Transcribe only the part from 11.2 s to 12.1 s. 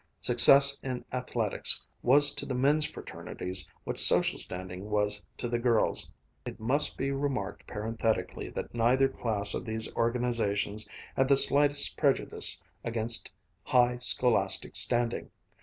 the slightest